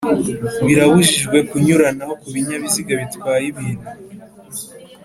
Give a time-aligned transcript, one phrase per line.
[0.65, 3.89] Birabujijwe kunyuranaho ku binyabiziga bitwaye ibintu